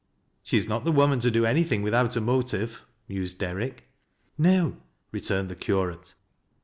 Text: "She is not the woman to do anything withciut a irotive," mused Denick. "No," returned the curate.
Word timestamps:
"She 0.41 0.57
is 0.57 0.67
not 0.67 0.83
the 0.83 0.91
woman 0.91 1.19
to 1.19 1.29
do 1.29 1.45
anything 1.45 1.83
withciut 1.83 2.17
a 2.17 2.21
irotive," 2.21 2.79
mused 3.07 3.37
Denick. 3.37 3.83
"No," 4.35 4.77
returned 5.11 5.47
the 5.47 5.55
curate. 5.55 6.15